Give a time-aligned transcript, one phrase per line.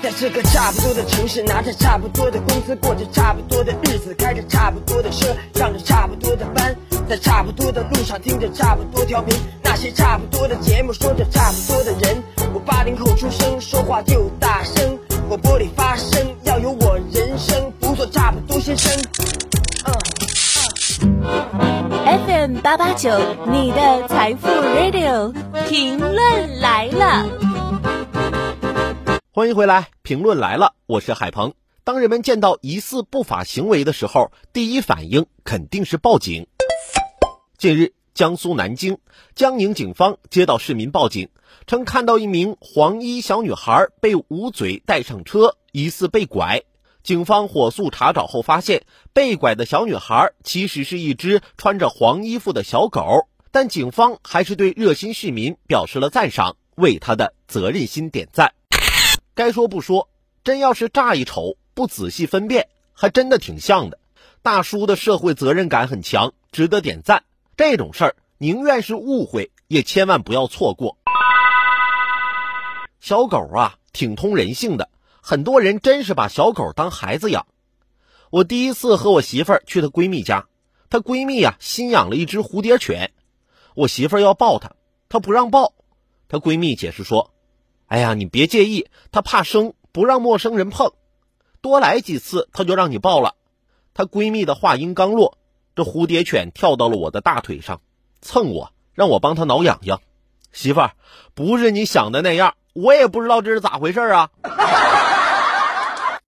[0.00, 6.74] 在这个差不多的城市，拿着差不多的工资，过着差不多的日子，开着差不多的车，上着差不多的班，
[7.08, 12.22] 在差不多的路上听着差不多调频，那些差不多的节目，说着差不多的人。
[12.54, 14.98] 我八零后出生，说话就大声，
[15.28, 18.92] 我玻璃发声，要有我人生，不做差不多先生。
[22.26, 23.10] FM 八八九，
[23.50, 25.32] 你的财富 Radio，
[25.68, 27.47] 评论来了。
[29.38, 31.54] 欢迎回来，评论来了，我是海鹏。
[31.84, 36.48] 当人们见到疑似不法行为的时候，第一反应肯定是报警。
[37.56, 38.98] 近日，江苏南京
[39.36, 41.28] 江宁警方接到市民报警，
[41.68, 46.64] 称看到一名黄衣小女孩被捂嘴带上车，疑似被拐。
[47.04, 53.28] 警方火速查找后发现，被拐的小女孩其实是一只穿着黄衣服的小狗。
[53.52, 58.52] 但警方还是对热心市民表示了赞赏，为他的责任心点赞。
[59.38, 60.08] 该说不说，
[60.42, 64.00] 真要是乍一瞅不仔细分辨，还真的挺像的。
[64.42, 67.22] 大叔的社会责任感很强，值得点赞。
[67.56, 70.98] 这种事儿宁愿是误会，也千万不要错过。
[72.98, 74.90] 小狗啊，挺通人性的，
[75.22, 77.46] 很多人真是把小狗当孩子养。
[78.30, 80.48] 我第一次和我媳妇儿去她闺蜜家，
[80.90, 83.12] 她闺蜜呀新养了一只蝴蝶犬，
[83.76, 84.72] 我媳妇儿要抱它，
[85.08, 85.74] 她不让抱。
[86.26, 87.32] 她闺蜜解释说。
[87.88, 90.92] 哎呀，你别介意，他怕生，不让陌生人碰。
[91.60, 93.34] 多来几次，他就让你抱了。
[93.94, 95.38] 她闺蜜的话音刚落，
[95.74, 97.80] 这蝴蝶犬跳到了我的大腿上，
[98.20, 100.00] 蹭我，让我帮她挠痒痒。
[100.52, 100.92] 媳妇儿，
[101.34, 104.30] 不是你想的那样，我也不知道这是咋回事啊。